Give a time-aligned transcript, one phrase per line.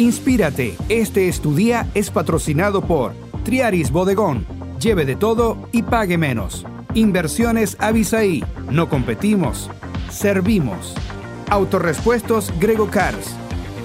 [0.00, 3.12] Inspírate, este es tu día es patrocinado por
[3.44, 4.46] Triaris Bodegón.
[4.80, 6.64] Lleve de todo y pague menos.
[6.94, 8.42] Inversiones Avisaí.
[8.70, 9.70] No competimos,
[10.08, 10.94] servimos.
[11.50, 13.36] Autorespuestos Grego Cars.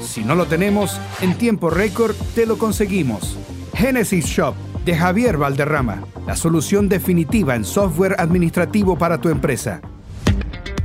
[0.02, 3.38] Si no lo tenemos, en tiempo récord te lo conseguimos.
[3.74, 4.56] Genesis Shop
[4.86, 6.06] de Javier Valderrama.
[6.26, 9.82] La solución definitiva en software administrativo para tu empresa.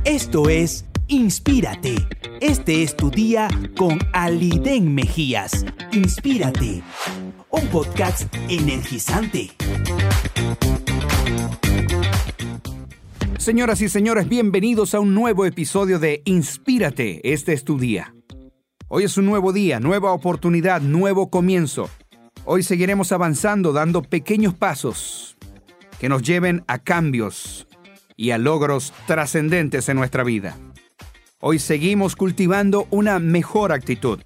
[0.03, 1.95] Esto es Inspírate.
[2.39, 5.65] Este es tu día con Aliden Mejías.
[5.91, 6.81] Inspírate.
[7.49, 9.51] Un podcast energizante.
[13.37, 17.33] Señoras y señores, bienvenidos a un nuevo episodio de Inspírate.
[17.33, 18.15] Este es tu día.
[18.87, 21.89] Hoy es un nuevo día, nueva oportunidad, nuevo comienzo.
[22.45, 25.35] Hoy seguiremos avanzando dando pequeños pasos
[25.99, 27.67] que nos lleven a cambios
[28.15, 30.55] y a logros trascendentes en nuestra vida.
[31.43, 34.19] Hoy seguimos cultivando una mejor actitud.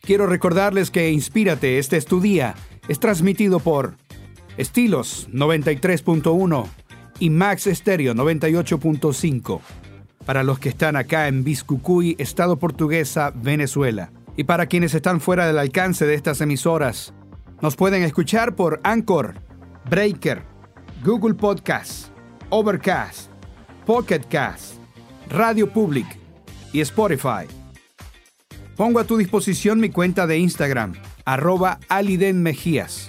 [0.00, 2.56] Quiero recordarles que Inspírate, este es tu día,
[2.88, 3.94] es transmitido por
[4.56, 6.66] Estilos 93.1
[7.20, 9.60] y Max Stereo 98.5
[10.24, 14.10] para los que están acá en Biscucuy, Estado Portuguesa, Venezuela.
[14.36, 17.14] Y para quienes están fuera del alcance de estas emisoras,
[17.62, 19.34] nos pueden escuchar por Anchor,
[19.88, 20.42] Breaker,
[21.04, 22.08] Google Podcast,
[22.50, 23.30] Overcast,
[23.86, 24.75] Pocket Cast,
[25.30, 26.06] Radio Public
[26.72, 27.46] y Spotify.
[28.76, 33.08] Pongo a tu disposición mi cuenta de Instagram, arroba Aliden Mejías.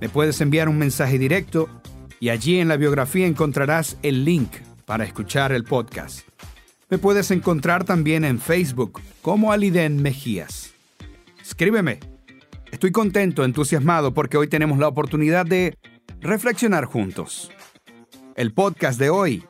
[0.00, 1.68] Me puedes enviar un mensaje directo
[2.20, 4.50] y allí en la biografía encontrarás el link
[4.84, 6.28] para escuchar el podcast.
[6.90, 10.74] Me puedes encontrar también en Facebook como Aliden Mejías.
[11.40, 12.00] Escríbeme.
[12.70, 15.78] Estoy contento, entusiasmado porque hoy tenemos la oportunidad de
[16.20, 17.50] reflexionar juntos.
[18.36, 19.44] El podcast de hoy,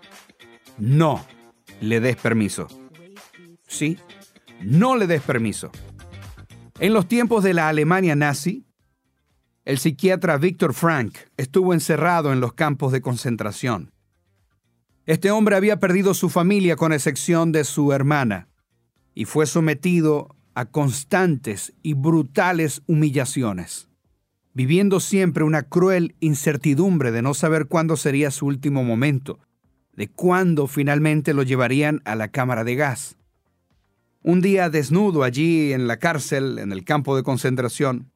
[0.78, 1.24] no
[1.80, 2.66] le des permiso.
[3.66, 3.98] Sí,
[4.62, 5.70] no le des permiso.
[6.80, 8.64] En los tiempos de la Alemania nazi,
[9.64, 13.92] el psiquiatra Viktor Frank estuvo encerrado en los campos de concentración.
[15.06, 18.48] Este hombre había perdido su familia con excepción de su hermana
[19.14, 23.88] y fue sometido a constantes y brutales humillaciones,
[24.54, 29.38] viviendo siempre una cruel incertidumbre de no saber cuándo sería su último momento
[29.98, 33.16] de cuándo finalmente lo llevarían a la cámara de gas.
[34.22, 38.12] Un día desnudo allí en la cárcel, en el campo de concentración,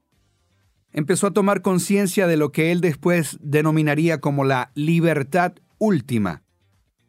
[0.93, 6.45] empezó a tomar conciencia de lo que él después denominaría como la libertad última.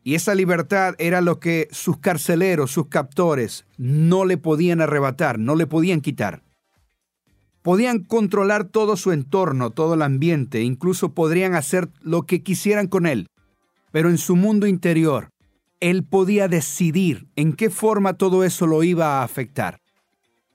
[0.04, 5.56] Y esa libertad era lo que sus carceleros, sus captores, no le podían arrebatar, no
[5.56, 6.42] le podían quitar.
[7.62, 13.06] Podían controlar todo su entorno, todo el ambiente, incluso podrían hacer lo que quisieran con
[13.06, 13.28] él
[13.94, 15.30] pero en su mundo interior,
[15.80, 19.82] él podía decidir en qué forma todo eso lo iba a afectar.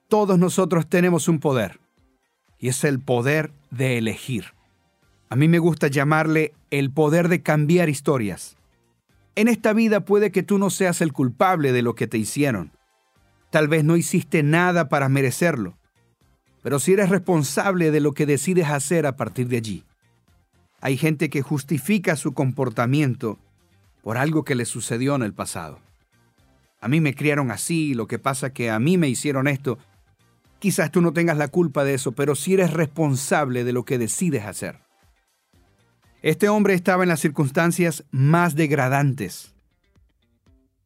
[0.08, 1.78] Todos nosotros tenemos un poder,
[2.58, 4.46] y es el poder de elegir.
[5.28, 8.56] A mí me gusta llamarle el poder de cambiar historias.
[9.36, 12.72] En esta vida puede que tú no seas el culpable de lo que te hicieron.
[13.50, 15.78] Tal vez no hiciste nada para merecerlo,
[16.60, 19.84] pero si eres responsable de lo que decides hacer a partir de allí.
[20.80, 23.38] Hay gente que justifica su comportamiento
[24.02, 25.80] por algo que le sucedió en el pasado.
[26.80, 29.78] A mí me criaron así, lo que pasa que a mí me hicieron esto.
[30.60, 33.98] Quizás tú no tengas la culpa de eso, pero sí eres responsable de lo que
[33.98, 34.80] decides hacer.
[36.22, 39.54] Este hombre estaba en las circunstancias más degradantes,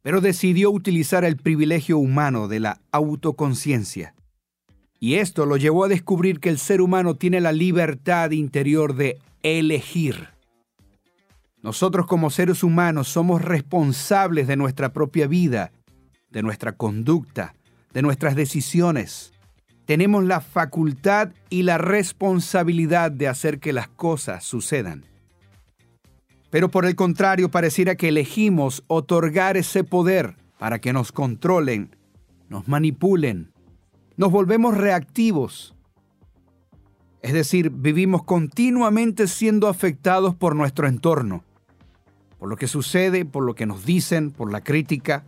[0.02, 4.14] pero decidió utilizar el privilegio humano de la autoconciencia.
[4.98, 9.18] Y esto lo llevó a descubrir que el ser humano tiene la libertad interior de
[9.42, 10.28] elegir.
[11.62, 15.72] Nosotros como seres humanos somos responsables de nuestra propia vida,
[16.30, 17.54] de nuestra conducta,
[17.92, 19.32] de nuestras decisiones.
[19.84, 25.04] Tenemos la facultad y la responsabilidad de hacer que las cosas sucedan.
[26.50, 31.96] Pero por el contrario, pareciera que elegimos otorgar ese poder para que nos controlen,
[32.48, 33.52] nos manipulen,
[34.16, 35.74] nos volvemos reactivos
[37.22, 41.44] es decir, vivimos continuamente siendo afectados por nuestro entorno,
[42.38, 45.24] por lo que sucede, por lo que nos dicen, por la crítica.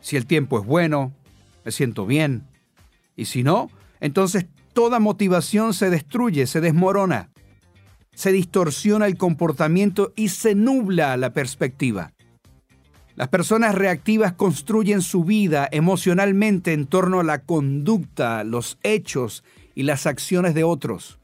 [0.00, 1.14] Si el tiempo es bueno,
[1.64, 2.46] me siento bien.
[3.16, 3.70] Y si no,
[4.00, 7.30] entonces toda motivación se destruye, se desmorona,
[8.14, 12.12] se distorsiona el comportamiento y se nubla la perspectiva.
[13.16, 19.42] Las personas reactivas construyen su vida emocionalmente en torno a la conducta, los hechos
[19.78, 21.20] y las acciones de otros,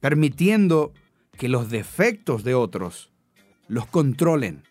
[0.00, 0.92] permitiendo
[1.38, 3.10] que los defectos de otros
[3.68, 4.64] los controlen.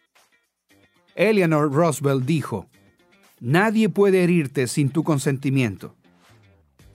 [1.16, 2.70] Eleanor Roosevelt dijo,
[3.40, 5.96] Nadie puede herirte sin tu consentimiento.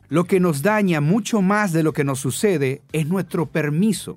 [0.08, 4.14] Lo que nos daña mucho más de lo que nos sucede es nuestro permiso.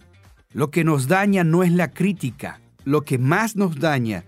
[0.53, 2.61] Lo que nos daña no es la crítica.
[2.83, 4.23] Lo que más nos daña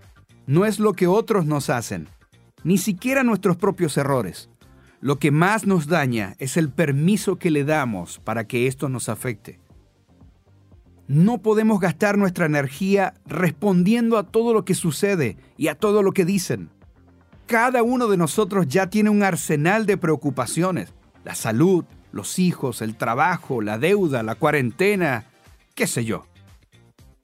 [0.48, 2.08] no es lo que otros nos hacen,
[2.64, 4.50] ni siquiera nuestros propios errores.
[5.00, 9.10] Lo que más nos daña es el permiso que le damos para que esto nos
[9.10, 9.60] afecte.
[11.08, 16.12] No podemos gastar nuestra energía respondiendo a todo lo que sucede y a todo lo
[16.12, 16.70] que dicen.
[17.46, 20.94] Cada uno de nosotros ya tiene un arsenal de preocupaciones
[21.28, 21.84] la salud,
[22.14, 25.26] los hijos, el trabajo, la deuda, la cuarentena,
[25.76, 26.26] qué sé yo.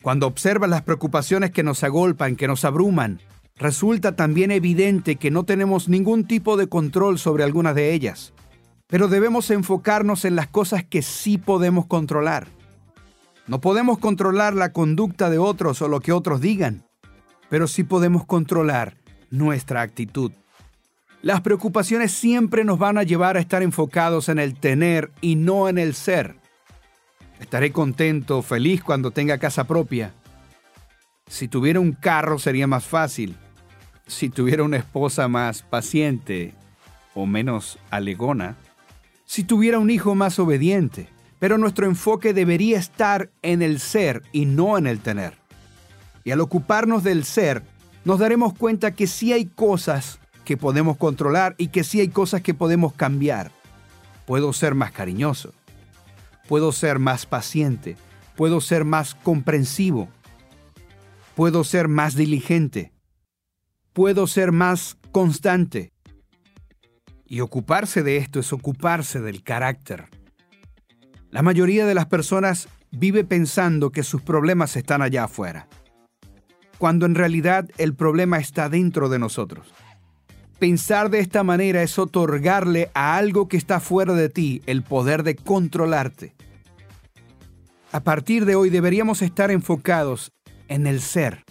[0.01, 3.21] Cuando observas las preocupaciones que nos agolpan, que nos abruman,
[3.55, 8.33] resulta también evidente que no tenemos ningún tipo de control sobre algunas de ellas.
[8.87, 12.47] Pero debemos enfocarnos en las cosas que sí podemos controlar.
[13.47, 16.85] No podemos controlar la conducta de otros o lo que otros digan,
[17.49, 18.97] pero sí podemos controlar
[19.29, 20.31] nuestra actitud.
[21.21, 25.69] Las preocupaciones siempre nos van a llevar a estar enfocados en el tener y no
[25.69, 26.35] en el ser.
[27.39, 30.13] Estaré contento, feliz cuando tenga casa propia.
[31.27, 33.37] Si tuviera un carro sería más fácil.
[34.13, 36.53] Si tuviera una esposa más paciente
[37.15, 38.55] o menos alegona.
[39.25, 41.09] Si tuviera un hijo más obediente.
[41.39, 45.33] Pero nuestro enfoque debería estar en el ser y no en el tener.
[46.23, 47.63] Y al ocuparnos del ser,
[48.05, 52.41] nos daremos cuenta que sí hay cosas que podemos controlar y que sí hay cosas
[52.41, 53.51] que podemos cambiar.
[54.25, 55.53] Puedo ser más cariñoso,
[56.47, 57.97] puedo ser más paciente,
[58.37, 60.07] puedo ser más comprensivo,
[61.35, 62.92] puedo ser más diligente,
[63.93, 65.91] puedo ser más constante.
[67.25, 70.09] Y ocuparse de esto es ocuparse del carácter.
[71.29, 75.67] La mayoría de las personas vive pensando que sus problemas están allá afuera,
[76.77, 79.73] cuando en realidad el problema está dentro de nosotros.
[80.59, 85.23] Pensar de esta manera es otorgarle a algo que está fuera de ti el poder
[85.23, 86.35] de controlarte.
[87.91, 90.31] A partir de hoy deberíamos estar enfocados
[90.67, 91.43] en el ser.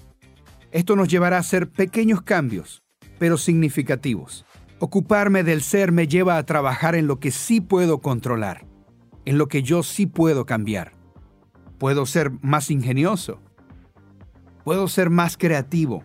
[0.72, 2.82] Esto nos llevará a hacer pequeños cambios,
[3.18, 4.44] pero significativos.
[4.78, 8.66] Ocuparme del ser me lleva a trabajar en lo que sí puedo controlar,
[9.24, 10.92] en lo que yo sí puedo cambiar.
[11.78, 13.40] Puedo ser más ingenioso.
[14.64, 16.04] Puedo ser más creativo.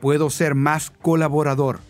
[0.00, 1.80] Puedo ser más colaborador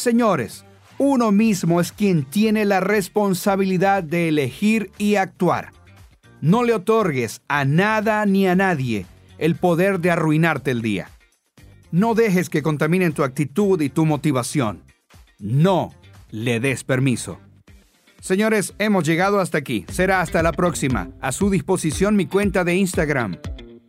[0.00, 0.64] Señores,
[0.98, 5.72] uno mismo es quien tiene la responsabilidad de elegir y actuar.
[6.40, 9.06] No le otorgues a nada ni a nadie
[9.40, 11.08] el poder de arruinarte el día.
[11.90, 14.82] No dejes que contaminen tu actitud y tu motivación.
[15.38, 15.92] No
[16.30, 17.40] le des permiso.
[18.20, 19.86] Señores, hemos llegado hasta aquí.
[19.90, 21.08] Será hasta la próxima.
[21.20, 23.38] A su disposición mi cuenta de Instagram,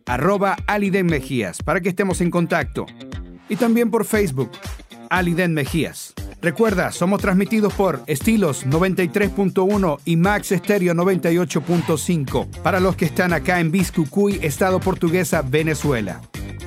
[0.06, 2.86] arroba Aliden Mejías, para que estemos en contacto.
[3.48, 4.50] Y también por Facebook,
[5.10, 6.14] Aliden Mejías.
[6.42, 13.60] Recuerda, somos transmitidos por Estilos 93.1 y Max Estéreo 98.5 para los que están acá
[13.60, 16.20] en Biscucuy, Estado Portuguesa, Venezuela.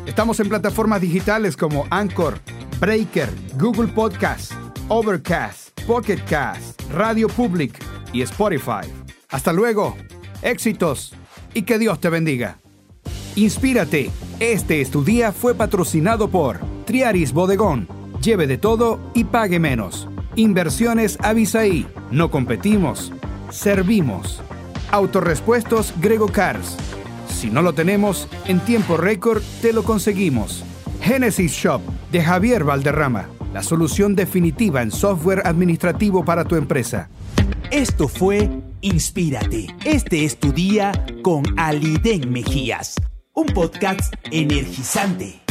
[0.05, 2.39] Estamos en plataformas digitales como Anchor,
[2.79, 3.27] Breaker,
[3.59, 4.53] Google Podcast,
[4.87, 7.77] Overcast, Pocket Cast, Radio Public
[8.13, 8.87] y Spotify.
[9.29, 9.97] Hasta luego,
[10.41, 11.13] éxitos
[11.53, 12.59] y que Dios te bendiga.
[13.35, 14.09] Inspírate.
[14.39, 20.09] Este es tu día fue patrocinado por Triaris Bodegón Lleve de todo y pague menos.
[20.35, 21.85] Inversiones Avisaí.
[22.09, 23.13] No competimos,
[23.51, 24.41] servimos.
[24.89, 26.75] Autorespuestos Grego Cars.
[27.29, 30.63] Si no lo tenemos, en tiempo récord te lo conseguimos.
[31.01, 33.27] Genesis Shop de Javier Valderrama.
[33.53, 37.09] La solución definitiva en software administrativo para tu empresa.
[37.69, 38.49] Esto fue
[38.81, 39.67] Inspírate.
[39.85, 40.91] Este es tu día
[41.21, 42.95] con Aliden Mejías.
[43.35, 45.44] Un podcast energizante.